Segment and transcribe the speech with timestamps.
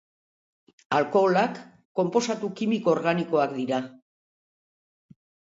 [0.99, 1.59] Alkoholak
[2.01, 3.81] konposatu kimiko organikoak dira.